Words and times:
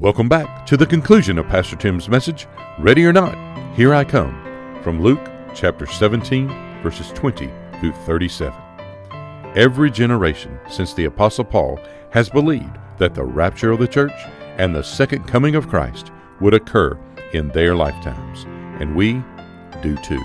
Welcome 0.00 0.28
back 0.28 0.64
to 0.66 0.76
the 0.76 0.86
conclusion 0.86 1.38
of 1.38 1.48
Pastor 1.48 1.74
Tim's 1.74 2.08
message, 2.08 2.46
Ready 2.78 3.04
or 3.04 3.12
Not, 3.12 3.34
Here 3.74 3.92
I 3.92 4.04
Come, 4.04 4.80
from 4.80 5.02
Luke 5.02 5.28
chapter 5.56 5.86
17, 5.86 6.46
verses 6.84 7.08
20 7.16 7.50
through 7.80 7.90
37. 7.90 8.54
Every 9.56 9.90
generation 9.90 10.56
since 10.70 10.94
the 10.94 11.06
Apostle 11.06 11.46
Paul 11.46 11.80
has 12.12 12.30
believed 12.30 12.78
that 12.98 13.12
the 13.12 13.24
rapture 13.24 13.72
of 13.72 13.80
the 13.80 13.88
church 13.88 14.12
and 14.56 14.72
the 14.72 14.84
second 14.84 15.24
coming 15.26 15.56
of 15.56 15.66
Christ 15.66 16.12
would 16.40 16.54
occur 16.54 16.96
in 17.32 17.48
their 17.48 17.74
lifetimes, 17.74 18.44
and 18.80 18.94
we 18.94 19.20
do 19.82 19.96
too. 19.96 20.24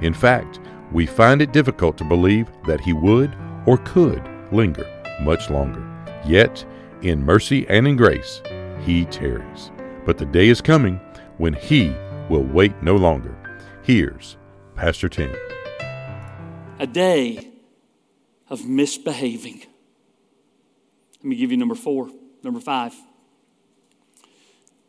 In 0.00 0.14
fact, 0.14 0.60
we 0.92 1.06
find 1.06 1.42
it 1.42 1.50
difficult 1.50 1.98
to 1.98 2.04
believe 2.04 2.48
that 2.68 2.80
he 2.80 2.92
would 2.92 3.34
or 3.66 3.78
could 3.78 4.22
linger 4.52 4.86
much 5.22 5.50
longer. 5.50 5.84
Yet, 6.24 6.64
in 7.02 7.24
mercy 7.24 7.66
and 7.68 7.88
in 7.88 7.96
grace, 7.96 8.42
he 8.88 9.04
tarries. 9.04 9.70
But 10.06 10.16
the 10.16 10.24
day 10.24 10.48
is 10.48 10.62
coming 10.62 10.98
when 11.36 11.52
he 11.52 11.94
will 12.30 12.42
wait 12.42 12.82
no 12.82 12.96
longer. 12.96 13.36
Here's 13.82 14.38
Pastor 14.76 15.10
Tim. 15.10 15.30
A 16.78 16.86
day 16.86 17.50
of 18.48 18.66
misbehaving. 18.66 19.62
Let 21.18 21.24
me 21.24 21.36
give 21.36 21.50
you 21.50 21.58
number 21.58 21.74
four, 21.74 22.08
number 22.42 22.60
five. 22.60 22.94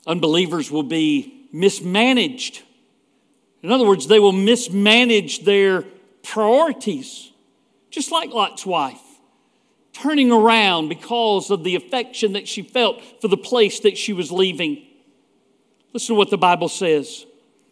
Unbelievers 0.08 0.72
will 0.72 0.84
be 0.84 1.48
mismanaged. 1.52 2.64
In 3.62 3.70
other 3.70 3.86
words, 3.86 4.08
they 4.08 4.20
will 4.20 4.32
mismanage 4.32 5.44
their 5.44 5.84
priorities, 6.24 7.34
just 7.90 8.14
like 8.14 8.30
Lot's 8.30 8.66
wife, 8.66 9.02
turning 9.94 10.32
around 10.32 10.90
because 10.90 11.50
of 11.50 11.64
the 11.64 11.76
affection 11.76 12.34
that 12.34 12.48
she 12.48 12.62
felt 12.62 13.02
for 13.22 13.28
the 13.28 13.38
place 13.38 13.82
that 13.82 13.98
she 13.98 14.14
was 14.14 14.32
leaving. 14.32 14.86
Listen 15.94 16.16
to 16.16 16.18
what 16.18 16.30
the 16.30 16.38
Bible 16.38 16.70
says 16.70 17.26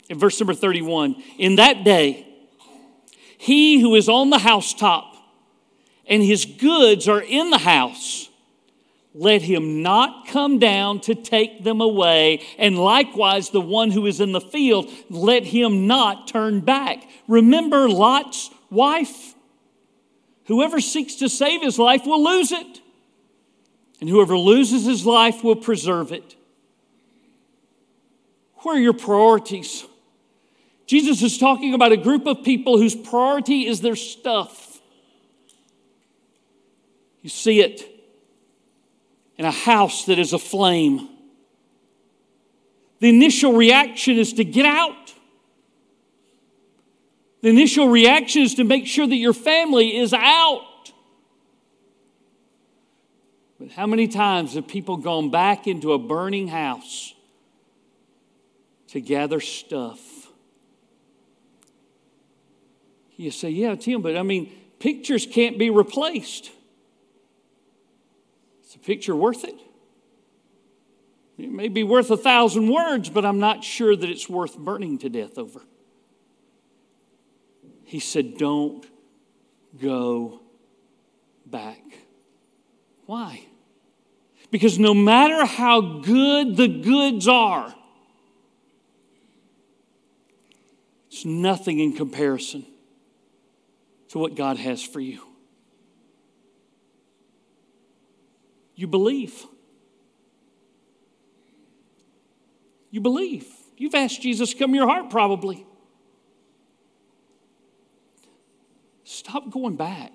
in 0.09 0.17
verse 0.17 0.39
number 0.39 0.53
31. 0.53 1.21
In 1.37 1.55
that 1.55 1.83
day, 1.83 2.27
he 3.37 3.79
who 3.79 3.95
is 3.95 4.09
on 4.09 4.29
the 4.29 4.39
housetop 4.39 5.15
and 6.07 6.23
his 6.23 6.45
goods 6.45 7.07
are 7.07 7.21
in 7.21 7.51
the 7.51 7.57
house, 7.57 8.29
let 9.13 9.41
him 9.41 9.81
not 9.81 10.27
come 10.27 10.59
down 10.59 11.01
to 11.01 11.15
take 11.15 11.63
them 11.63 11.81
away. 11.81 12.45
And 12.57 12.77
likewise, 12.77 13.49
the 13.49 13.61
one 13.61 13.91
who 13.91 14.05
is 14.05 14.21
in 14.21 14.31
the 14.31 14.41
field, 14.41 14.89
let 15.09 15.43
him 15.43 15.87
not 15.87 16.27
turn 16.27 16.61
back. 16.61 17.03
Remember 17.27 17.89
Lot's 17.89 18.49
wife? 18.69 19.33
Whoever 20.47 20.79
seeks 20.79 21.15
to 21.15 21.29
save 21.29 21.61
his 21.61 21.77
life 21.77 22.05
will 22.05 22.23
lose 22.23 22.51
it, 22.51 22.81
and 23.99 24.09
whoever 24.09 24.37
loses 24.37 24.85
his 24.85 25.05
life 25.05 25.43
will 25.43 25.55
preserve 25.55 26.11
it. 26.11 26.35
Where 28.59 28.75
are 28.75 28.79
your 28.79 28.93
priorities? 28.93 29.85
Jesus 30.85 31.21
is 31.21 31.37
talking 31.37 31.73
about 31.73 31.91
a 31.91 31.97
group 31.97 32.25
of 32.25 32.43
people 32.43 32.77
whose 32.77 32.95
priority 32.95 33.67
is 33.67 33.81
their 33.81 33.97
stuff. 33.97 34.79
You 37.21 37.29
see 37.29 37.59
it 37.59 37.83
in 39.37 39.43
a 39.43 39.51
house 39.51 40.05
that 40.05 40.17
is 40.17 40.31
aflame. 40.31 41.09
The 42.99 43.09
initial 43.09 43.53
reaction 43.53 44.17
is 44.17 44.33
to 44.33 44.45
get 44.45 44.65
out. 44.65 45.13
The 47.41 47.49
initial 47.49 47.87
reaction 47.89 48.41
is 48.41 48.55
to 48.55 48.63
make 48.63 48.87
sure 48.87 49.05
that 49.05 49.15
your 49.15 49.33
family 49.33 49.97
is 49.97 50.13
out. 50.13 50.63
But 53.59 53.71
how 53.71 53.87
many 53.87 54.07
times 54.07 54.53
have 54.55 54.67
people 54.67 54.97
gone 54.97 55.29
back 55.29 55.67
into 55.67 55.93
a 55.93 55.99
burning 55.99 56.47
house 56.47 57.13
to 58.89 59.01
gather 59.01 59.39
stuff? 59.39 59.99
You 63.15 63.31
say, 63.31 63.49
yeah, 63.49 63.75
Tim, 63.75 64.01
but 64.01 64.15
I 64.15 64.21
mean, 64.21 64.51
pictures 64.79 65.25
can't 65.25 65.57
be 65.57 65.71
replaced. 65.71 66.51
Is 68.65 68.75
a 68.75 68.79
picture 68.79 69.15
worth 69.15 69.43
it? 69.43 69.55
It 71.37 71.51
may 71.51 71.67
be 71.67 71.83
worth 71.83 72.09
a 72.11 72.17
thousand 72.17 72.67
words, 72.69 73.09
but 73.09 73.25
I'm 73.25 73.39
not 73.39 73.63
sure 73.63 73.95
that 73.95 74.09
it's 74.09 74.27
worth 74.27 74.57
burning 74.57 74.97
to 74.99 75.09
death 75.09 75.37
over. 75.37 75.61
He 77.87 78.01
said, 78.01 78.37
Don't 78.37 78.85
go 79.81 80.41
back. 81.45 81.79
Why? 83.05 83.45
Because 84.51 84.77
no 84.77 84.93
matter 84.93 85.45
how 85.45 86.01
good 86.01 86.57
the 86.57 86.67
goods 86.67 87.29
are, 87.29 87.73
it's 91.09 91.23
nothing 91.23 91.79
in 91.79 91.93
comparison 91.93 92.65
to 94.09 94.19
what 94.19 94.35
God 94.35 94.57
has 94.57 94.83
for 94.83 94.99
you. 94.99 95.21
You 98.75 98.87
believe. 98.87 99.45
You 102.91 102.99
believe. 102.99 103.47
You've 103.77 103.95
asked 103.95 104.21
Jesus 104.21 104.53
come 104.53 104.75
your 104.75 104.87
heart, 104.87 105.09
probably. 105.09 105.66
Stop 109.17 109.49
going 109.49 109.75
back. 109.75 110.11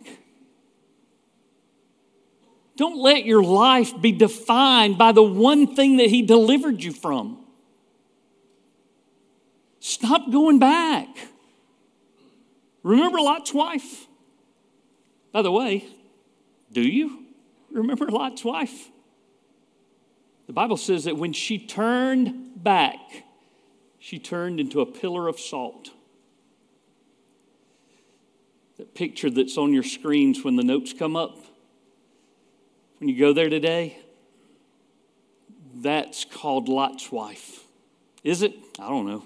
Don't 2.76 2.96
let 2.96 3.24
your 3.24 3.42
life 3.42 4.00
be 4.00 4.12
defined 4.12 4.96
by 4.96 5.10
the 5.10 5.24
one 5.24 5.74
thing 5.74 5.96
that 5.96 6.06
He 6.06 6.22
delivered 6.22 6.84
you 6.84 6.92
from. 6.92 7.44
Stop 9.80 10.30
going 10.30 10.60
back. 10.60 11.08
Remember 12.84 13.18
Lot's 13.20 13.52
wife? 13.52 14.06
By 15.32 15.42
the 15.42 15.50
way, 15.50 15.84
do 16.70 16.80
you 16.80 17.24
remember 17.72 18.06
Lot's 18.06 18.44
wife? 18.44 18.88
The 20.46 20.52
Bible 20.52 20.76
says 20.76 21.04
that 21.04 21.16
when 21.16 21.32
she 21.32 21.58
turned 21.58 22.62
back, 22.62 23.00
she 23.98 24.20
turned 24.20 24.60
into 24.60 24.80
a 24.80 24.86
pillar 24.86 25.26
of 25.26 25.40
salt. 25.40 25.90
That 28.82 28.96
picture 28.96 29.30
that's 29.30 29.56
on 29.58 29.72
your 29.72 29.84
screens 29.84 30.42
when 30.42 30.56
the 30.56 30.64
notes 30.64 30.92
come 30.92 31.14
up, 31.14 31.38
when 32.98 33.08
you 33.08 33.16
go 33.16 33.32
there 33.32 33.48
today, 33.48 33.96
that's 35.76 36.24
called 36.24 36.68
Lot's 36.68 37.12
wife. 37.12 37.60
Is 38.24 38.42
it? 38.42 38.56
I 38.80 38.88
don't 38.88 39.06
know. 39.06 39.24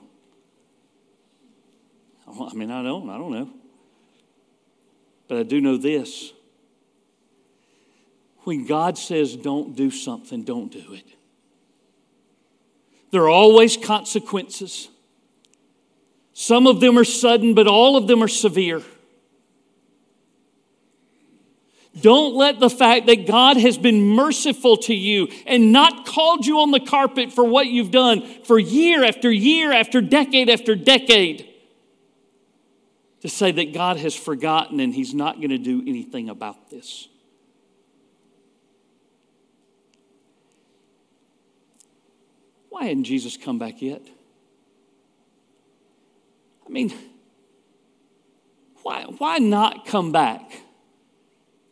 I 2.28 2.52
mean, 2.52 2.70
I 2.70 2.82
don't, 2.82 3.08
I 3.08 3.16
don't 3.16 3.32
know. 3.32 3.50
But 5.26 5.38
I 5.38 5.42
do 5.42 5.62
know 5.62 5.78
this. 5.78 6.34
When 8.40 8.66
God 8.66 8.98
says 8.98 9.36
don't 9.36 9.74
do 9.74 9.90
something, 9.90 10.42
don't 10.42 10.70
do 10.70 10.92
it. 10.92 11.06
There 13.10 13.22
are 13.22 13.30
always 13.30 13.78
consequences. 13.78 14.90
Some 16.34 16.66
of 16.66 16.80
them 16.80 16.98
are 16.98 17.04
sudden, 17.04 17.54
but 17.54 17.66
all 17.66 17.96
of 17.96 18.06
them 18.06 18.22
are 18.22 18.28
severe. 18.28 18.82
Don't 22.00 22.34
let 22.34 22.60
the 22.60 22.68
fact 22.68 23.06
that 23.06 23.26
God 23.26 23.56
has 23.56 23.78
been 23.78 24.02
merciful 24.02 24.76
to 24.78 24.94
you 24.94 25.28
and 25.46 25.72
not 25.72 26.04
called 26.04 26.44
you 26.44 26.60
on 26.60 26.70
the 26.70 26.80
carpet 26.80 27.32
for 27.32 27.44
what 27.44 27.68
you've 27.68 27.90
done 27.90 28.22
for 28.44 28.58
year 28.58 29.02
after 29.02 29.30
year 29.30 29.72
after 29.72 30.02
decade 30.02 30.50
after 30.50 30.74
decade 30.74 31.48
to 33.22 33.28
say 33.30 33.50
that 33.50 33.72
God 33.72 33.96
has 33.96 34.14
forgotten 34.14 34.78
and 34.78 34.94
He's 34.94 35.14
not 35.14 35.36
going 35.36 35.50
to 35.50 35.58
do 35.58 35.82
anything 35.86 36.28
about 36.28 36.68
this. 36.68 37.08
Why 42.68 42.84
hadn't 42.84 43.04
Jesus 43.04 43.38
come 43.38 43.58
back 43.58 43.80
yet? 43.80 44.02
I 46.66 46.68
mean, 46.68 46.92
why, 48.82 49.04
why 49.04 49.38
not 49.38 49.86
come 49.86 50.12
back 50.12 50.60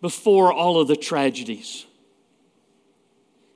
before 0.04 0.52
all 0.52 0.78
of 0.78 0.86
the 0.86 0.96
tragedies? 0.96 1.86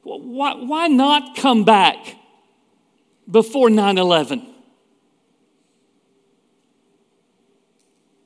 Why, 0.03 0.55
why 0.55 0.89
not 0.89 1.37
come 1.37 1.67
back 1.67 2.17
before 3.31 3.69
9 3.69 3.99
11? 3.99 4.55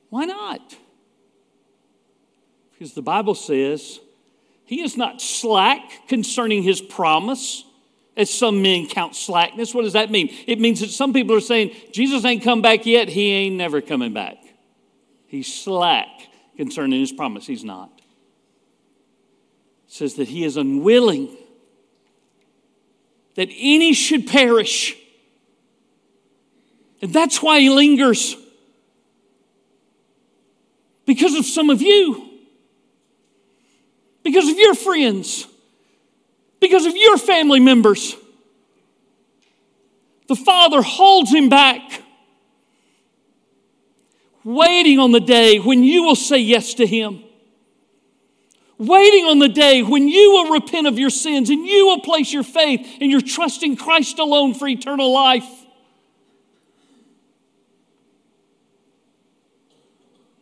Why 0.09 0.23
not? 0.23 0.73
Because 2.71 2.93
the 2.93 3.01
Bible 3.01 3.35
says 3.35 3.99
he 4.63 4.81
is 4.81 4.95
not 4.95 5.21
slack 5.21 5.81
concerning 6.07 6.63
his 6.63 6.79
promise, 6.79 7.65
as 8.15 8.29
some 8.29 8.61
men 8.61 8.87
count 8.87 9.17
slackness. 9.17 9.73
What 9.73 9.81
does 9.81 9.93
that 9.93 10.09
mean? 10.09 10.33
It 10.47 10.61
means 10.61 10.79
that 10.79 10.91
some 10.91 11.11
people 11.11 11.35
are 11.35 11.41
saying, 11.41 11.75
Jesus 11.91 12.23
ain't 12.23 12.41
come 12.41 12.61
back 12.61 12.85
yet, 12.85 13.09
he 13.09 13.31
ain't 13.31 13.57
never 13.57 13.81
coming 13.81 14.13
back. 14.13 14.37
He's 15.27 15.53
slack 15.53 16.07
concerning 16.55 17.01
his 17.01 17.11
promise. 17.11 17.45
He's 17.45 17.65
not. 17.65 18.02
Says 19.93 20.15
that 20.15 20.27
he 20.27 20.43
is 20.43 20.57
unwilling 20.57 21.37
that 23.35 23.47
any 23.51 23.93
should 23.93 24.25
perish. 24.25 24.95
And 27.03 27.13
that's 27.13 27.43
why 27.43 27.59
he 27.59 27.69
lingers. 27.69 28.35
Because 31.05 31.35
of 31.35 31.45
some 31.45 31.69
of 31.69 31.83
you, 31.83 32.27
because 34.23 34.49
of 34.49 34.57
your 34.57 34.73
friends, 34.73 35.45
because 36.59 36.87
of 36.87 36.95
your 36.95 37.19
family 37.19 37.59
members. 37.59 38.15
The 40.27 40.35
Father 40.35 40.81
holds 40.81 41.31
him 41.31 41.49
back, 41.49 42.01
waiting 44.43 44.97
on 44.97 45.11
the 45.11 45.19
day 45.19 45.59
when 45.59 45.83
you 45.83 46.01
will 46.01 46.15
say 46.15 46.39
yes 46.39 46.73
to 46.73 46.87
him 46.87 47.23
waiting 48.87 49.25
on 49.25 49.39
the 49.39 49.49
day 49.49 49.83
when 49.83 50.07
you 50.07 50.31
will 50.31 50.51
repent 50.51 50.87
of 50.87 50.97
your 50.97 51.09
sins 51.09 51.49
and 51.49 51.65
you 51.65 51.87
will 51.87 51.99
place 51.99 52.31
your 52.31 52.43
faith 52.43 52.97
and 53.01 53.11
your 53.11 53.21
trust 53.21 53.63
in 53.63 53.75
Christ 53.75 54.19
alone 54.19 54.53
for 54.53 54.67
eternal 54.67 55.11
life. 55.11 55.47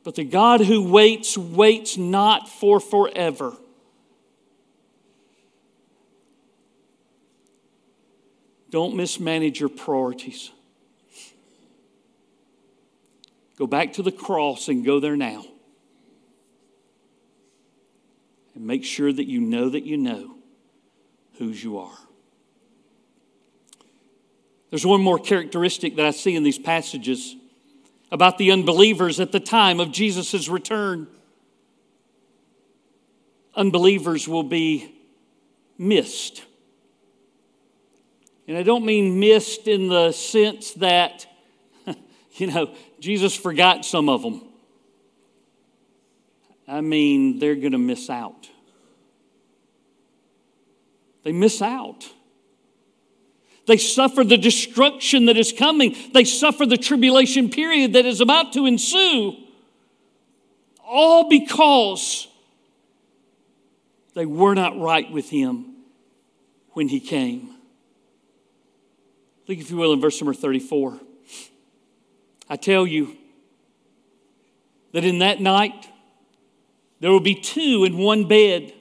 But 0.04 0.16
the 0.16 0.24
God 0.24 0.62
who 0.62 0.82
waits, 0.82 1.38
waits 1.38 1.98
not 1.98 2.50
for 2.50 2.80
forever. 2.80 3.54
Don't 8.72 8.96
mismanage 8.96 9.60
your 9.60 9.70
priorities. 9.70 10.52
Go 13.58 13.68
back 13.68 13.94
to 13.94 14.02
the 14.02 14.12
cross 14.12 14.70
and 14.70 14.84
go 14.84 15.00
there 15.00 15.18
now 15.18 15.46
and 18.62 18.68
make 18.68 18.86
sure 18.86 19.12
that 19.12 19.28
you 19.28 19.42
know 19.42 19.69
that 19.69 19.86
you 19.86 19.98
know 19.98 20.36
whose 21.40 21.63
you 21.63 21.80
are. 21.80 21.98
There's 24.69 24.86
one 24.86 25.02
more 25.02 25.18
characteristic 25.18 25.96
that 25.96 26.06
I 26.06 26.12
see 26.12 26.36
in 26.36 26.44
these 26.44 26.60
passages 26.60 27.36
about 28.12 28.38
the 28.38 28.52
unbelievers 28.52 29.19
at 29.19 29.31
the 29.31 29.40
time 29.40 29.80
of 29.80 29.92
Jesus' 29.92 30.48
return. 30.48 31.08
Unbelievers 33.56 34.28
will 34.28 34.44
be 34.44 34.94
missed. 35.80 36.44
And 38.48 38.56
I 38.56 38.62
don't 38.62 38.86
mean 38.86 39.19
missed 39.19 39.68
in 39.68 39.88
the 39.88 40.12
sense 40.12 40.74
that, 40.74 41.25
you 42.36 42.46
know, 42.46 42.75
Jesus 43.00 43.36
forgot 43.36 43.86
some 43.86 44.07
of 44.07 44.22
them. 44.22 44.44
I 46.68 46.81
mean, 46.81 47.40
they're 47.40 47.56
going 47.56 47.72
to 47.72 47.80
miss 47.80 48.07
out. 48.07 48.50
They 51.23 51.31
miss 51.31 51.62
out. 51.62 52.09
They 53.68 53.77
suffer 53.77 54.23
the 54.23 54.38
destruction 54.38 55.25
that 55.25 55.38
is 55.38 55.53
coming. 55.53 55.95
They 56.13 56.23
suffer 56.23 56.65
the 56.65 56.77
tribulation 56.77 57.50
period 57.50 57.94
that 57.94 58.06
is 58.06 58.19
about 58.19 58.53
to 58.53 58.65
ensue. 58.65 59.35
All 60.83 61.29
because 61.29 62.27
they 64.13 64.25
were 64.25 64.56
not 64.56 64.79
right 64.79 65.09
with 65.12 65.29
Him 65.29 65.75
when 66.71 66.88
He 66.88 67.00
came. 67.00 67.56
Look, 69.47 69.59
if 69.59 69.69
you 69.69 69.77
will, 69.77 69.94
in 69.94 70.01
verse 70.01 70.19
number 70.19 70.33
34. 70.33 71.00
I 72.50 72.56
tell 72.56 72.85
you 72.85 73.15
that 74.91 75.06
in 75.06 75.19
that 75.19 75.39
night, 75.39 75.88
there 77.00 77.12
will 77.12 77.19
be 77.19 77.35
two 77.35 77.85
in 77.85 77.97
one 77.97 78.27
bed. 78.27 78.73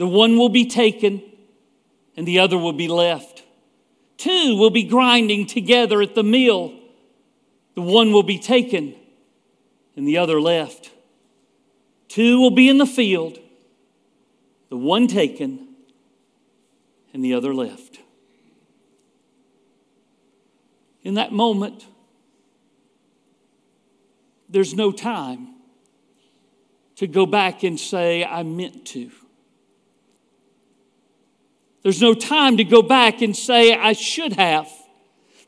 The 0.00 0.06
one 0.06 0.38
will 0.38 0.48
be 0.48 0.64
taken, 0.64 1.22
and 2.16 2.26
the 2.26 2.38
other 2.38 2.56
will 2.56 2.72
be 2.72 2.88
left. 2.88 3.42
Two 4.16 4.56
will 4.56 4.70
be 4.70 4.82
grinding 4.82 5.46
together 5.46 6.00
at 6.00 6.14
the 6.14 6.22
mill. 6.22 6.72
The 7.74 7.82
one 7.82 8.10
will 8.10 8.22
be 8.22 8.38
taken, 8.38 8.94
and 9.94 10.08
the 10.08 10.16
other 10.16 10.40
left. 10.40 10.90
Two 12.08 12.40
will 12.40 12.50
be 12.50 12.70
in 12.70 12.78
the 12.78 12.86
field, 12.86 13.40
the 14.70 14.78
one 14.78 15.06
taken, 15.06 15.68
and 17.12 17.22
the 17.22 17.34
other 17.34 17.52
left. 17.52 17.98
In 21.02 21.12
that 21.12 21.30
moment, 21.30 21.84
there's 24.48 24.72
no 24.72 24.92
time 24.92 25.56
to 26.96 27.06
go 27.06 27.26
back 27.26 27.62
and 27.64 27.78
say, 27.78 28.24
I 28.24 28.44
meant 28.44 28.86
to. 28.86 29.10
There's 31.82 32.00
no 32.00 32.14
time 32.14 32.58
to 32.58 32.64
go 32.64 32.82
back 32.82 33.22
and 33.22 33.36
say, 33.36 33.74
I 33.74 33.92
should 33.92 34.34
have. 34.34 34.70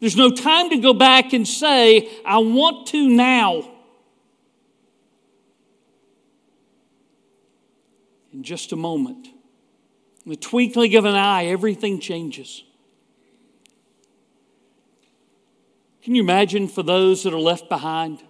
There's 0.00 0.16
no 0.16 0.30
time 0.30 0.70
to 0.70 0.78
go 0.78 0.94
back 0.94 1.32
and 1.32 1.46
say, 1.46 2.10
I 2.24 2.38
want 2.38 2.88
to 2.88 3.08
now. 3.08 3.68
In 8.32 8.42
just 8.42 8.72
a 8.72 8.76
moment, 8.76 9.28
in 10.24 10.30
the 10.30 10.36
twinkling 10.36 10.94
of 10.96 11.04
an 11.04 11.14
eye, 11.14 11.46
everything 11.46 12.00
changes. 12.00 12.64
Can 16.02 16.14
you 16.14 16.22
imagine 16.22 16.66
for 16.66 16.82
those 16.82 17.22
that 17.24 17.34
are 17.34 17.38
left 17.38 17.68
behind? 17.68 18.22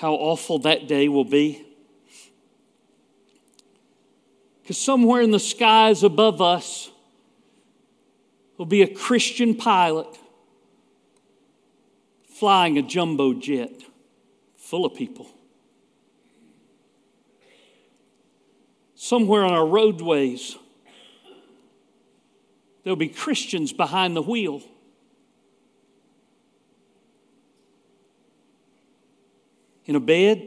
how 0.00 0.14
awful 0.14 0.58
that 0.60 0.88
day 0.88 1.08
will 1.08 1.26
be? 1.26 1.62
Because 4.70 4.78
somewhere 4.78 5.20
in 5.20 5.32
the 5.32 5.40
skies 5.40 6.04
above 6.04 6.40
us 6.40 6.92
will 8.56 8.66
be 8.66 8.82
a 8.82 8.86
Christian 8.86 9.56
pilot 9.56 10.16
flying 12.28 12.78
a 12.78 12.82
jumbo 12.82 13.34
jet 13.34 13.72
full 14.56 14.86
of 14.86 14.94
people. 14.94 15.28
Somewhere 18.94 19.44
on 19.44 19.52
our 19.52 19.66
roadways, 19.66 20.56
there'll 22.84 22.94
be 22.94 23.08
Christians 23.08 23.72
behind 23.72 24.14
the 24.14 24.22
wheel. 24.22 24.62
in 29.86 29.96
a 29.96 30.00
bed, 30.00 30.38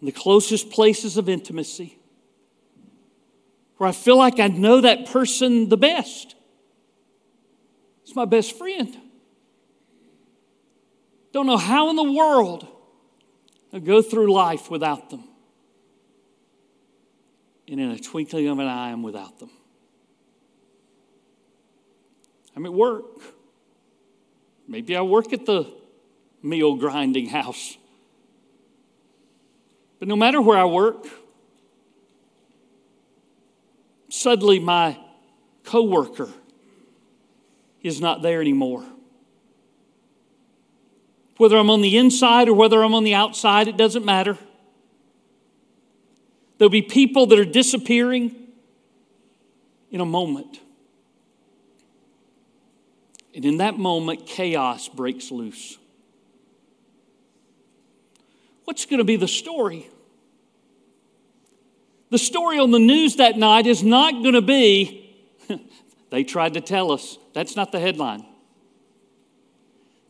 in 0.00 0.06
the 0.06 0.10
closest 0.10 0.70
places 0.70 1.16
of 1.16 1.28
intimacy, 1.28 1.97
where 3.78 3.88
I 3.88 3.92
feel 3.92 4.16
like 4.16 4.38
I 4.38 4.48
know 4.48 4.80
that 4.80 5.06
person 5.06 5.68
the 5.68 5.76
best. 5.76 6.34
It's 8.02 8.14
my 8.14 8.24
best 8.24 8.56
friend. 8.58 8.96
Don't 11.32 11.46
know 11.46 11.56
how 11.56 11.90
in 11.90 11.96
the 11.96 12.12
world 12.12 12.66
I 13.72 13.78
go 13.78 14.02
through 14.02 14.32
life 14.32 14.70
without 14.70 15.10
them. 15.10 15.24
And 17.68 17.78
in 17.80 17.90
a 17.90 17.98
twinkling 17.98 18.48
of 18.48 18.58
an 18.58 18.66
eye, 18.66 18.90
I'm 18.90 19.02
without 19.02 19.38
them. 19.38 19.50
I'm 22.56 22.66
at 22.66 22.72
work. 22.72 23.04
Maybe 24.66 24.96
I 24.96 25.02
work 25.02 25.32
at 25.32 25.46
the 25.46 25.72
meal 26.42 26.76
grinding 26.76 27.28
house. 27.28 27.76
But 29.98 30.08
no 30.08 30.16
matter 30.16 30.40
where 30.40 30.58
I 30.58 30.64
work, 30.64 31.06
suddenly 34.08 34.58
my 34.58 34.98
coworker 35.64 36.30
is 37.82 38.00
not 38.00 38.22
there 38.22 38.40
anymore. 38.40 38.84
Whether 41.36 41.56
I'm 41.56 41.70
on 41.70 41.82
the 41.82 41.96
inside 41.96 42.48
or 42.48 42.54
whether 42.54 42.82
I'm 42.82 42.94
on 42.94 43.04
the 43.04 43.14
outside, 43.14 43.68
it 43.68 43.76
doesn't 43.76 44.04
matter. 44.04 44.36
There'll 46.58 46.70
be 46.70 46.82
people 46.82 47.26
that 47.26 47.38
are 47.38 47.44
disappearing 47.44 48.34
in 49.90 50.00
a 50.00 50.04
moment. 50.04 50.60
And 53.34 53.44
in 53.44 53.58
that 53.58 53.78
moment, 53.78 54.26
chaos 54.26 54.88
breaks 54.88 55.30
loose. 55.30 55.78
What's 58.64 58.84
going 58.84 58.98
to 58.98 59.04
be 59.04 59.16
the 59.16 59.28
story? 59.28 59.88
The 62.10 62.18
story 62.18 62.58
on 62.58 62.70
the 62.70 62.78
news 62.78 63.16
that 63.16 63.36
night 63.36 63.66
is 63.66 63.82
not 63.82 64.12
going 64.22 64.34
to 64.34 64.42
be, 64.42 65.16
they 66.10 66.24
tried 66.24 66.54
to 66.54 66.60
tell 66.60 66.90
us. 66.90 67.18
That's 67.34 67.54
not 67.54 67.72
the 67.72 67.80
headline. 67.80 68.24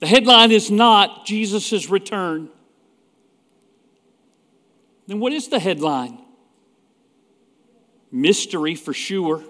The 0.00 0.06
headline 0.06 0.52
is 0.52 0.70
not 0.70 1.26
Jesus' 1.26 1.88
return. 1.88 2.48
Then 5.06 5.18
what 5.18 5.32
is 5.32 5.48
the 5.48 5.58
headline? 5.58 6.20
Mystery 8.12 8.74
for 8.74 8.94
sure. 8.94 9.42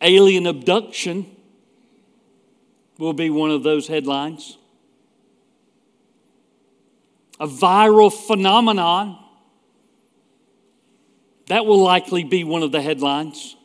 Alien 0.00 0.46
abduction 0.46 1.26
will 2.98 3.14
be 3.14 3.30
one 3.30 3.50
of 3.50 3.62
those 3.62 3.88
headlines 3.88 4.58
a 7.38 7.46
viral 7.46 8.12
phenomenon. 8.12 9.18
That 11.48 11.64
will 11.64 11.82
likely 11.82 12.24
be 12.24 12.44
one 12.44 12.62
of 12.62 12.72
the 12.72 12.82
headlines. 12.82 13.56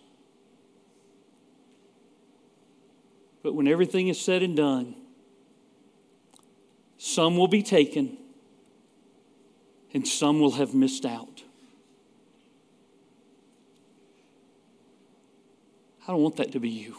But 3.43 3.55
when 3.55 3.67
everything 3.67 4.07
is 4.07 4.21
said 4.21 4.43
and 4.43 4.55
done, 4.55 4.95
some 6.97 7.37
will 7.37 7.47
be 7.47 7.63
taken 7.63 8.17
and 9.93 10.07
some 10.07 10.39
will 10.39 10.51
have 10.51 10.75
missed 10.75 11.05
out. 11.05 11.43
I 16.03 16.11
don't 16.11 16.21
want 16.21 16.37
that 16.37 16.51
to 16.51 16.59
be 16.59 16.69
you. 16.69 16.97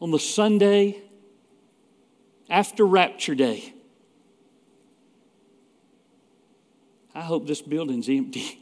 On 0.00 0.10
the 0.10 0.18
Sunday 0.18 1.02
after 2.50 2.84
Rapture 2.84 3.34
Day, 3.34 3.72
I 7.16 7.22
hope 7.22 7.46
this 7.46 7.62
building's 7.62 8.10
empty. 8.10 8.60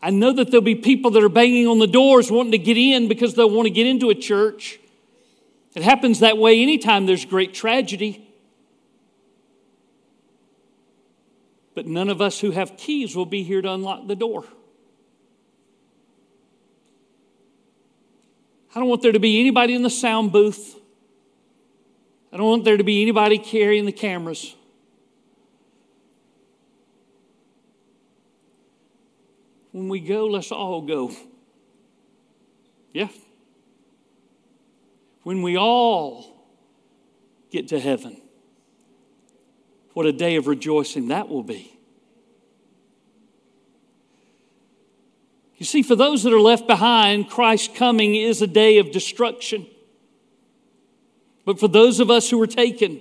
I 0.00 0.08
know 0.08 0.32
that 0.32 0.50
there'll 0.50 0.62
be 0.62 0.74
people 0.74 1.10
that 1.10 1.22
are 1.22 1.28
banging 1.28 1.66
on 1.66 1.78
the 1.78 1.86
doors 1.86 2.30
wanting 2.30 2.52
to 2.52 2.58
get 2.58 2.78
in 2.78 3.08
because 3.08 3.34
they'll 3.34 3.50
want 3.50 3.66
to 3.66 3.70
get 3.70 3.86
into 3.86 4.08
a 4.08 4.14
church. 4.14 4.80
It 5.74 5.82
happens 5.82 6.20
that 6.20 6.38
way 6.38 6.62
anytime 6.62 7.04
there's 7.04 7.26
great 7.26 7.52
tragedy. 7.52 8.26
But 11.74 11.86
none 11.86 12.08
of 12.08 12.22
us 12.22 12.40
who 12.40 12.52
have 12.52 12.78
keys 12.78 13.14
will 13.14 13.26
be 13.26 13.42
here 13.42 13.60
to 13.60 13.70
unlock 13.70 14.06
the 14.06 14.16
door. 14.16 14.46
I 18.74 18.80
don't 18.80 18.88
want 18.88 19.02
there 19.02 19.12
to 19.12 19.20
be 19.20 19.40
anybody 19.40 19.74
in 19.74 19.82
the 19.82 19.90
sound 19.90 20.32
booth. 20.32 20.74
I 22.32 22.38
don't 22.38 22.48
want 22.48 22.64
there 22.64 22.78
to 22.78 22.84
be 22.84 23.02
anybody 23.02 23.36
carrying 23.36 23.84
the 23.84 23.92
cameras. 23.92 24.56
When 29.72 29.88
we 29.88 30.00
go, 30.00 30.26
let's 30.26 30.52
all 30.52 30.82
go. 30.82 31.12
Yeah. 32.92 33.08
When 35.22 35.42
we 35.42 35.56
all 35.56 36.46
get 37.50 37.68
to 37.68 37.80
heaven, 37.80 38.20
what 39.94 40.06
a 40.06 40.12
day 40.12 40.36
of 40.36 40.46
rejoicing 40.46 41.08
that 41.08 41.28
will 41.28 41.42
be. 41.42 41.78
You 45.56 45.64
see, 45.64 45.82
for 45.82 45.94
those 45.94 46.24
that 46.24 46.32
are 46.32 46.40
left 46.40 46.66
behind, 46.66 47.30
Christ's 47.30 47.76
coming 47.76 48.16
is 48.16 48.42
a 48.42 48.46
day 48.46 48.78
of 48.78 48.90
destruction. 48.90 49.66
But 51.44 51.60
for 51.60 51.68
those 51.68 52.00
of 52.00 52.10
us 52.10 52.30
who 52.30 52.42
are 52.42 52.48
taken, 52.48 53.00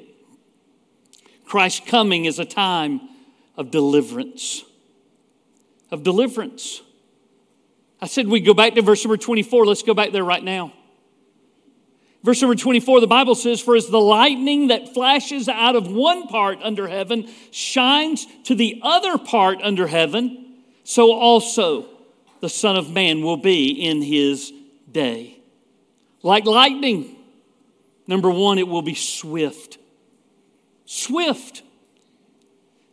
Christ's 1.43 1.81
coming 1.89 2.25
is 2.25 2.39
a 2.39 2.45
time 2.45 3.01
of 3.57 3.71
deliverance 3.71 4.63
of 5.91 6.03
deliverance. 6.03 6.81
I 8.01 8.07
said 8.07 8.27
we 8.27 8.39
go 8.39 8.53
back 8.53 8.75
to 8.75 8.81
verse 8.81 9.03
number 9.03 9.17
24. 9.17 9.65
Let's 9.65 9.83
go 9.83 9.93
back 9.93 10.11
there 10.11 10.23
right 10.23 10.43
now. 10.43 10.73
Verse 12.23 12.41
number 12.41 12.55
24, 12.55 12.99
the 12.99 13.07
Bible 13.07 13.33
says, 13.33 13.61
For 13.61 13.75
as 13.75 13.87
the 13.87 13.99
lightning 13.99 14.67
that 14.67 14.93
flashes 14.93 15.49
out 15.49 15.75
of 15.75 15.91
one 15.91 16.27
part 16.27 16.59
under 16.61 16.87
heaven 16.87 17.27
shines 17.49 18.27
to 18.43 18.53
the 18.53 18.79
other 18.83 19.17
part 19.17 19.59
under 19.63 19.87
heaven, 19.87 20.55
so 20.83 21.13
also 21.13 21.87
the 22.39 22.49
Son 22.49 22.75
of 22.75 22.91
Man 22.91 23.23
will 23.23 23.37
be 23.37 23.71
in 23.71 24.03
his 24.03 24.53
day. 24.91 25.39
Like 26.21 26.45
lightning, 26.45 27.15
number 28.05 28.29
one, 28.29 28.59
it 28.59 28.67
will 28.67 28.83
be 28.83 28.95
swift. 28.95 29.79
Swift. 30.85 31.63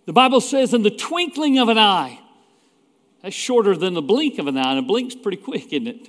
The 0.06 0.14
Bible 0.14 0.40
says, 0.40 0.72
in 0.72 0.82
the 0.82 0.90
twinkling 0.90 1.58
of 1.58 1.68
an 1.68 1.76
eye, 1.76 2.18
that's 3.22 3.34
shorter 3.34 3.76
than 3.76 3.94
the 3.94 4.02
blink 4.02 4.38
of 4.38 4.46
an 4.46 4.56
eye, 4.56 4.70
and 4.70 4.78
a 4.78 4.82
blink's 4.82 5.14
pretty 5.14 5.38
quick, 5.38 5.72
isn't 5.72 5.88
it? 5.88 6.08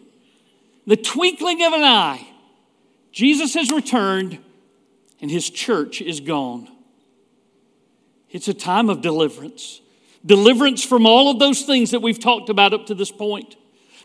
The 0.85 0.97
twinkling 0.97 1.63
of 1.63 1.73
an 1.73 1.83
eye, 1.83 2.27
Jesus 3.11 3.53
has 3.55 3.71
returned 3.71 4.39
and 5.21 5.29
his 5.29 5.49
church 5.49 6.01
is 6.01 6.19
gone. 6.19 6.67
It's 8.29 8.47
a 8.47 8.53
time 8.53 8.89
of 8.89 9.01
deliverance. 9.01 9.81
Deliverance 10.25 10.83
from 10.83 11.05
all 11.05 11.31
of 11.31 11.39
those 11.39 11.63
things 11.63 11.91
that 11.91 12.01
we've 12.01 12.19
talked 12.19 12.49
about 12.49 12.73
up 12.73 12.85
to 12.87 12.95
this 12.95 13.11
point. 13.11 13.55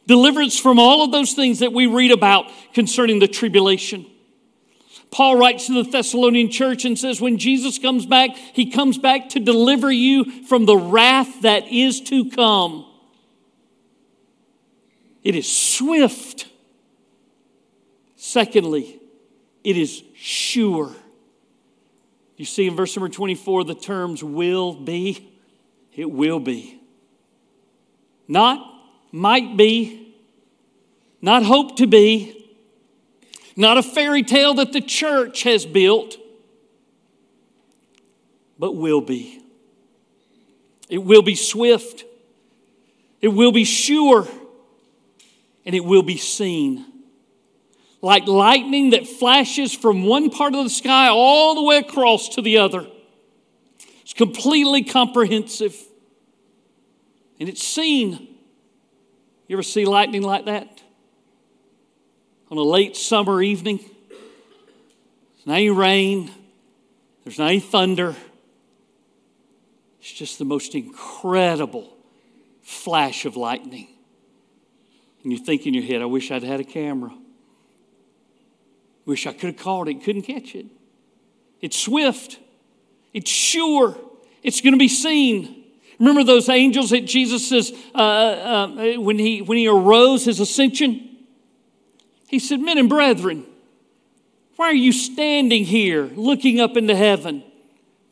Deliverance 0.07 0.59
from 0.59 0.79
all 0.79 1.03
of 1.05 1.13
those 1.13 1.35
things 1.35 1.61
that 1.61 1.73
we 1.73 1.87
read 1.87 2.11
about 2.11 2.51
concerning 2.73 3.19
the 3.19 3.29
tribulation. 3.29 4.07
Paul 5.11 5.37
writes 5.37 5.67
to 5.67 5.83
the 5.83 5.89
Thessalonian 5.89 6.51
church 6.51 6.85
and 6.85 6.99
says, 6.99 7.21
When 7.21 7.39
Jesus 7.39 7.79
comes 7.79 8.05
back, 8.05 8.31
he 8.37 8.71
comes 8.71 8.99
back 8.99 9.31
to 9.31 9.41
deliver 9.41 9.91
you 9.91 10.45
from 10.45 10.67
the 10.67 10.77
wrath 10.77 11.43
that 11.43 11.69
is 11.69 12.01
to 12.03 12.31
come. 12.31 12.85
It 15.25 15.35
is 15.35 15.51
swift. 15.51 16.47
Secondly, 18.15 19.01
it 19.65 19.79
is 19.79 20.03
sure. 20.15 20.93
You 22.37 22.45
see 22.45 22.67
in 22.67 22.77
verse 22.77 22.95
number 22.95 23.09
24 23.09 23.65
the 23.65 23.75
terms 23.75 24.23
will 24.23 24.75
be. 24.75 25.33
It 25.95 26.11
will 26.11 26.41
be. 26.41 26.81
Not 28.29 28.71
might 29.13 29.57
be, 29.57 30.15
not 31.23 31.45
hope 31.45 31.77
to 31.77 31.87
be, 31.87 32.57
not 33.57 33.79
a 33.79 33.83
fairy 33.83 34.25
tale 34.25 34.55
that 34.55 34.73
the 34.73 34.81
church 34.81 35.45
has 35.45 35.65
built, 35.65 36.17
but 38.59 38.75
will 38.75 39.01
be. 39.01 39.41
It 40.89 40.99
will 40.99 41.23
be 41.23 41.37
swift. 41.37 42.05
It 43.21 43.29
will 43.29 43.53
be 43.53 43.65
sure 43.65 44.27
and 45.65 45.75
it 45.75 45.85
will 45.85 46.03
be 46.03 46.17
seen. 46.17 46.85
Like 48.03 48.27
lightning 48.27 48.91
that 48.91 49.07
flashes 49.07 49.75
from 49.75 50.05
one 50.05 50.31
part 50.31 50.55
of 50.55 50.63
the 50.65 50.71
sky 50.71 51.09
all 51.09 51.55
the 51.55 51.63
way 51.63 51.79
across 51.79 52.29
to 52.31 52.43
the 52.43 52.59
other. 52.59 52.87
It's 54.03 54.13
completely 54.13 54.85
comprehensive. 54.85 55.75
And 57.41 57.49
it's 57.49 57.63
seen. 57.63 58.29
You 59.49 59.57
ever 59.57 59.63
see 59.63 59.87
lightning 59.87 60.23
like 60.23 60.45
that? 60.45 60.83
On 62.51 62.59
a 62.59 62.63
late 62.63 62.97
summer 62.97 63.43
evening? 63.43 63.79
There's 63.79 65.47
not 65.47 65.55
any 65.55 65.71
rain, 65.71 66.31
there's 67.25 67.39
not 67.39 67.49
any 67.49 67.61
thunder. 67.61 68.15
It's 70.01 70.13
just 70.13 70.39
the 70.39 70.45
most 70.45 70.75
incredible 70.75 71.97
flash 72.63 73.25
of 73.25 73.37
lightning. 73.37 73.89
And 75.25 75.33
you 75.33 75.39
think 75.39 75.67
in 75.67 75.75
your 75.75 75.83
head, 75.83 76.03
I 76.03 76.05
wish 76.05 76.31
I'd 76.31 76.43
had 76.43 76.61
a 76.61 76.65
camera. 76.65 77.13
Wish 79.07 79.27
I 79.27 79.33
could 79.33 79.55
have 79.55 79.57
caught 79.57 79.89
it, 79.89 80.05
couldn't 80.05 80.23
catch 80.23 80.55
it. 80.55 80.67
It's 81.61 81.79
swift, 81.79 82.39
it's 83.13 83.31
sure, 83.31 83.97
it's 84.43 84.61
going 84.61 84.75
to 84.75 84.79
be 84.79 84.89
seen. 84.89 85.65
Remember 85.99 86.25
those 86.25 86.49
angels 86.49 86.91
that 86.91 87.07
Jesus 87.07 87.49
says 87.49 87.73
uh, 87.95 87.99
uh, 87.99 88.95
when, 89.01 89.19
he, 89.19 89.41
when 89.41 89.57
he 89.57 89.67
arose 89.67 90.25
his 90.25 90.41
ascension? 90.41 91.17
He 92.29 92.39
said, 92.39 92.61
Men 92.61 92.79
and 92.79 92.89
brethren, 92.89 93.47
why 94.57 94.67
are 94.67 94.75
you 94.75 94.93
standing 94.93 95.65
here 95.65 96.05
looking 96.15 96.61
up 96.61 96.77
into 96.77 96.95
heaven 96.95 97.45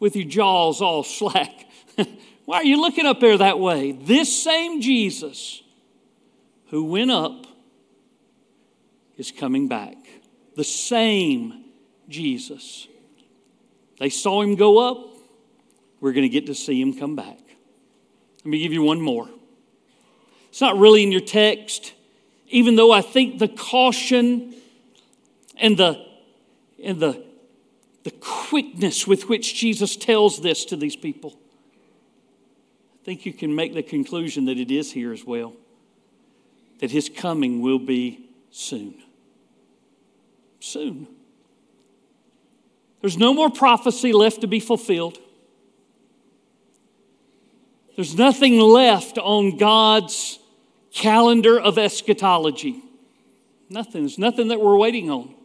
with 0.01 0.17
your 0.17 0.27
jaws 0.27 0.81
all 0.81 1.03
slack? 1.05 1.67
why 2.45 2.59
are 2.59 2.65
you 2.65 2.81
looking 2.81 3.05
up 3.05 3.21
there 3.21 3.37
that 3.37 3.59
way? 3.59 3.93
This 3.93 4.43
same 4.43 4.81
Jesus 4.81 5.63
who 6.73 6.85
went 6.85 7.11
up 7.11 7.47
is 9.19 9.31
coming 9.31 9.69
back. 9.69 9.95
The 10.57 10.65
same 10.65 11.67
Jesus. 12.09 12.89
They 13.99 14.09
saw 14.09 14.41
him 14.41 14.57
go 14.57 14.79
up. 14.79 15.15
We're 16.01 16.13
going 16.13 16.23
to 16.23 16.31
get 16.31 16.47
to 16.47 16.55
see 16.55 16.81
him 16.81 16.99
come 16.99 17.15
back. 17.15 17.39
Let 18.39 18.47
me 18.47 18.59
give 18.59 18.73
you 18.73 18.83
one 18.83 19.03
more. 19.03 19.29
It's 20.49 20.63
not 20.63 20.79
really 20.79 21.03
in 21.03 21.13
your 21.13 21.21
text, 21.21 21.93
even 22.49 22.75
though 22.75 22.91
I 22.91 23.03
think 23.03 23.39
the 23.39 23.49
caution 23.49 24.55
and 25.59 25.77
the, 25.77 26.03
and 26.83 26.99
the, 26.99 27.23
the 28.05 28.13
quickness 28.13 29.07
with 29.07 29.29
which 29.29 29.55
Jesus 29.55 29.95
tells 29.95 30.41
this 30.41 30.65
to 30.65 30.77
these 30.77 30.97
people, 30.97 31.39
I 32.95 33.05
think 33.05 33.27
you 33.27 33.35
can 33.35 33.55
make 33.55 33.75
the 33.75 33.83
conclusion 33.83 34.47
that 34.47 34.57
it 34.57 34.71
is 34.71 34.91
here 34.93 35.13
as 35.13 35.23
well 35.23 35.55
that 36.83 36.91
his 36.91 37.09
coming 37.09 37.61
will 37.61 37.79
be 37.79 38.29
soon. 38.51 39.01
Soon. 40.59 41.07
There's 43.01 43.17
no 43.17 43.33
more 43.33 43.51
prophecy 43.51 44.13
left 44.13 44.41
to 44.41 44.49
be 44.49 44.59
fulfilled. 44.59 45.17
There's 47.95 48.19
nothing 48.19 48.59
left 48.59 49.17
on 49.17 49.59
God's 49.59 50.41
calendar 50.93 51.61
of 51.61 51.79
eschatology. 51.79 52.83
Nothing. 53.71 54.03
There's 54.03 54.19
nothing 54.19 54.49
that 54.49 54.61
we're 54.61 54.77
waiting 54.77 55.09
on. 55.09 55.37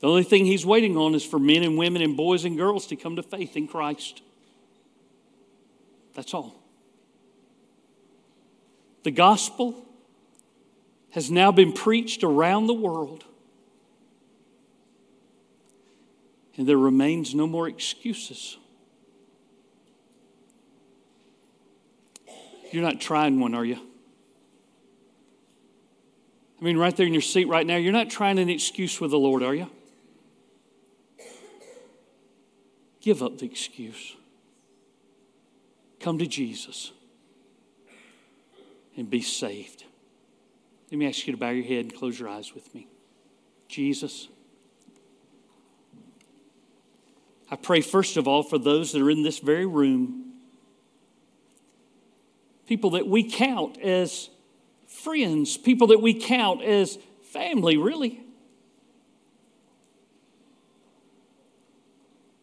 The 0.00 0.08
only 0.08 0.24
thing 0.24 0.46
he's 0.46 0.64
waiting 0.64 0.96
on 0.96 1.14
is 1.14 1.26
for 1.26 1.38
men 1.38 1.62
and 1.62 1.76
women 1.76 2.00
and 2.00 2.16
boys 2.16 2.46
and 2.46 2.56
girls 2.56 2.86
to 2.86 2.96
come 2.96 3.16
to 3.16 3.22
faith 3.22 3.54
in 3.54 3.68
Christ. 3.68 4.22
That's 6.14 6.32
all. 6.32 6.61
The 9.02 9.10
gospel 9.10 9.86
has 11.10 11.30
now 11.30 11.52
been 11.52 11.72
preached 11.72 12.22
around 12.22 12.66
the 12.66 12.74
world. 12.74 13.24
And 16.56 16.66
there 16.66 16.78
remains 16.78 17.34
no 17.34 17.46
more 17.46 17.68
excuses. 17.68 18.56
You're 22.70 22.82
not 22.82 23.00
trying 23.00 23.40
one, 23.40 23.54
are 23.54 23.64
you? 23.64 23.78
I 26.60 26.64
mean, 26.64 26.78
right 26.78 26.96
there 26.96 27.06
in 27.06 27.12
your 27.12 27.22
seat 27.22 27.48
right 27.48 27.66
now, 27.66 27.76
you're 27.76 27.92
not 27.92 28.08
trying 28.08 28.38
an 28.38 28.48
excuse 28.48 29.00
with 29.00 29.10
the 29.10 29.18
Lord, 29.18 29.42
are 29.42 29.54
you? 29.54 29.68
Give 33.00 33.22
up 33.22 33.38
the 33.38 33.46
excuse. 33.46 34.14
Come 35.98 36.18
to 36.18 36.26
Jesus 36.26 36.92
and 38.96 39.08
be 39.08 39.20
saved. 39.20 39.84
Let 40.90 40.98
me 40.98 41.08
ask 41.08 41.26
you 41.26 41.32
to 41.32 41.38
bow 41.38 41.50
your 41.50 41.64
head 41.64 41.86
and 41.86 41.94
close 41.94 42.18
your 42.18 42.28
eyes 42.28 42.54
with 42.54 42.74
me. 42.74 42.86
Jesus, 43.68 44.28
I 47.50 47.56
pray 47.56 47.80
first 47.80 48.16
of 48.16 48.28
all 48.28 48.42
for 48.42 48.58
those 48.58 48.92
that 48.92 49.00
are 49.00 49.10
in 49.10 49.22
this 49.22 49.38
very 49.38 49.66
room, 49.66 50.32
people 52.66 52.90
that 52.90 53.06
we 53.06 53.30
count 53.30 53.80
as 53.80 54.28
friends, 54.86 55.56
people 55.56 55.86
that 55.88 56.00
we 56.00 56.14
count 56.14 56.62
as 56.62 56.98
family, 57.22 57.76
really. 57.76 58.20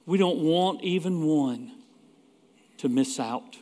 We 0.06 0.18
don't 0.18 0.40
want 0.40 0.84
even 0.84 1.24
one 1.24 1.72
to 2.78 2.90
miss 2.90 3.20
out. 3.20 3.58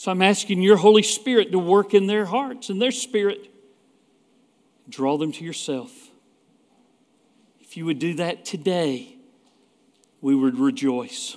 So 0.00 0.10
I'm 0.10 0.22
asking 0.22 0.62
your 0.62 0.78
Holy 0.78 1.02
Spirit 1.02 1.52
to 1.52 1.58
work 1.58 1.92
in 1.92 2.06
their 2.06 2.24
hearts 2.24 2.70
and 2.70 2.80
their 2.80 2.90
spirit. 2.90 3.52
Draw 4.88 5.18
them 5.18 5.30
to 5.32 5.44
yourself. 5.44 5.92
If 7.60 7.76
you 7.76 7.84
would 7.84 7.98
do 7.98 8.14
that 8.14 8.46
today, 8.46 9.18
we 10.22 10.34
would 10.34 10.58
rejoice. 10.58 11.36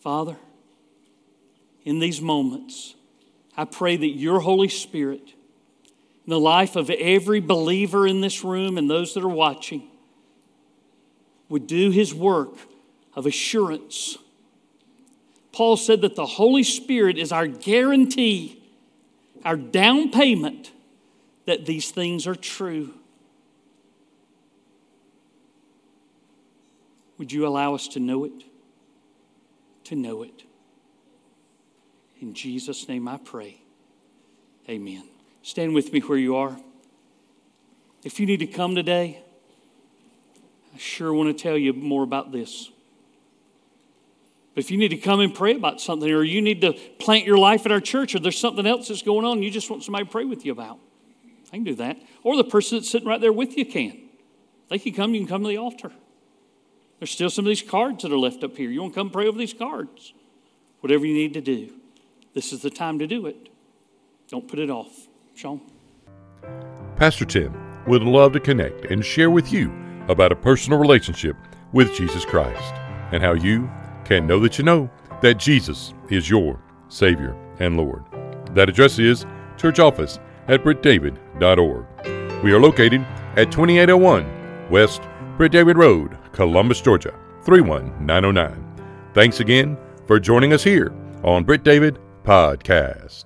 Father, 0.00 0.36
in 1.86 1.98
these 1.98 2.20
moments, 2.20 2.94
I 3.56 3.64
pray 3.64 3.96
that 3.96 4.06
your 4.08 4.40
Holy 4.40 4.68
Spirit, 4.68 5.30
in 6.26 6.30
the 6.30 6.38
life 6.38 6.76
of 6.76 6.90
every 6.90 7.40
believer 7.40 8.06
in 8.06 8.20
this 8.20 8.44
room 8.44 8.76
and 8.76 8.90
those 8.90 9.14
that 9.14 9.24
are 9.24 9.28
watching, 9.28 9.88
would 11.48 11.66
do 11.66 11.90
his 11.90 12.14
work 12.14 12.54
of 13.16 13.24
assurance 13.24 14.18
Paul 15.58 15.76
said 15.76 16.02
that 16.02 16.14
the 16.14 16.24
Holy 16.24 16.62
Spirit 16.62 17.18
is 17.18 17.32
our 17.32 17.48
guarantee, 17.48 18.62
our 19.44 19.56
down 19.56 20.12
payment 20.12 20.70
that 21.46 21.66
these 21.66 21.90
things 21.90 22.28
are 22.28 22.36
true. 22.36 22.94
Would 27.18 27.32
you 27.32 27.44
allow 27.44 27.74
us 27.74 27.88
to 27.88 27.98
know 27.98 28.22
it? 28.22 28.44
To 29.86 29.96
know 29.96 30.22
it. 30.22 30.44
In 32.20 32.34
Jesus' 32.34 32.88
name 32.88 33.08
I 33.08 33.16
pray. 33.16 33.60
Amen. 34.68 35.08
Stand 35.42 35.74
with 35.74 35.92
me 35.92 35.98
where 35.98 36.18
you 36.18 36.36
are. 36.36 36.56
If 38.04 38.20
you 38.20 38.26
need 38.26 38.38
to 38.38 38.46
come 38.46 38.76
today, 38.76 39.24
I 40.72 40.78
sure 40.78 41.12
want 41.12 41.36
to 41.36 41.42
tell 41.42 41.58
you 41.58 41.72
more 41.72 42.04
about 42.04 42.30
this. 42.30 42.70
If 44.58 44.70
you 44.70 44.76
need 44.76 44.88
to 44.88 44.96
come 44.96 45.20
and 45.20 45.32
pray 45.32 45.54
about 45.54 45.80
something, 45.80 46.10
or 46.10 46.24
you 46.24 46.42
need 46.42 46.60
to 46.62 46.72
plant 46.98 47.24
your 47.24 47.38
life 47.38 47.64
at 47.64 47.72
our 47.72 47.80
church, 47.80 48.14
or 48.14 48.18
there's 48.18 48.38
something 48.38 48.66
else 48.66 48.88
that's 48.88 49.02
going 49.02 49.24
on, 49.24 49.42
you 49.42 49.50
just 49.50 49.70
want 49.70 49.84
somebody 49.84 50.04
to 50.04 50.10
pray 50.10 50.24
with 50.24 50.44
you 50.44 50.52
about, 50.52 50.78
I 51.52 51.56
can 51.56 51.64
do 51.64 51.74
that. 51.76 51.98
Or 52.24 52.36
the 52.36 52.44
person 52.44 52.78
that's 52.78 52.90
sitting 52.90 53.08
right 53.08 53.20
there 53.20 53.32
with 53.32 53.56
you 53.56 53.64
can. 53.64 54.08
They 54.68 54.78
can 54.78 54.92
come, 54.92 55.14
you 55.14 55.20
can 55.20 55.28
come 55.28 55.42
to 55.42 55.48
the 55.48 55.56
altar. 55.58 55.92
There's 56.98 57.10
still 57.10 57.30
some 57.30 57.44
of 57.44 57.48
these 57.48 57.62
cards 57.62 58.02
that 58.02 58.12
are 58.12 58.18
left 58.18 58.42
up 58.42 58.56
here. 58.56 58.68
You 58.68 58.82
want 58.82 58.94
to 58.94 59.00
come 59.00 59.10
pray 59.10 59.28
over 59.28 59.38
these 59.38 59.54
cards? 59.54 60.12
Whatever 60.80 61.06
you 61.06 61.14
need 61.14 61.34
to 61.34 61.40
do, 61.40 61.72
this 62.34 62.52
is 62.52 62.62
the 62.62 62.70
time 62.70 62.98
to 62.98 63.06
do 63.06 63.26
it. 63.26 63.48
Don't 64.28 64.46
put 64.46 64.58
it 64.58 64.70
off. 64.70 65.06
Sean? 65.34 65.60
Pastor 66.96 67.24
Tim 67.24 67.54
would 67.86 68.02
love 68.02 68.32
to 68.32 68.40
connect 68.40 68.86
and 68.86 69.04
share 69.04 69.30
with 69.30 69.52
you 69.52 69.72
about 70.08 70.32
a 70.32 70.36
personal 70.36 70.78
relationship 70.78 71.36
with 71.72 71.94
Jesus 71.94 72.24
Christ 72.24 72.74
and 73.12 73.22
how 73.22 73.32
you 73.32 73.70
can 74.08 74.26
know 74.26 74.40
that 74.40 74.56
you 74.56 74.64
know 74.64 74.90
that 75.20 75.34
Jesus 75.34 75.92
is 76.08 76.30
your 76.30 76.58
Savior 76.88 77.36
and 77.58 77.76
Lord. 77.76 78.02
That 78.54 78.70
address 78.70 78.98
is 78.98 79.26
church 79.58 79.78
office 79.78 80.18
at 80.48 80.64
brittdavid.org. 80.64 81.84
We 82.42 82.52
are 82.52 82.60
located 82.60 83.02
at 83.36 83.52
2801 83.52 84.70
West 84.70 85.02
Britt 85.36 85.52
David 85.52 85.76
Road, 85.76 86.16
Columbus, 86.32 86.80
Georgia, 86.80 87.14
31909. 87.44 88.64
Thanks 89.12 89.40
again 89.40 89.76
for 90.06 90.18
joining 90.18 90.54
us 90.54 90.64
here 90.64 90.92
on 91.22 91.44
Britt 91.44 91.62
David 91.62 91.98
Podcast. 92.24 93.24